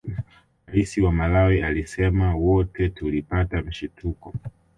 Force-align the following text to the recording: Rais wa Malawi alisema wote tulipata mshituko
Rais 0.65 0.97
wa 0.97 1.11
Malawi 1.11 1.61
alisema 1.61 2.35
wote 2.35 2.89
tulipata 2.89 3.61
mshituko 3.61 4.33